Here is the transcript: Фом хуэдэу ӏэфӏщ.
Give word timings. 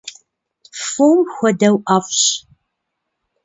Фом 0.87 1.19
хуэдэу 1.33 1.75
ӏэфӏщ. 1.85 2.23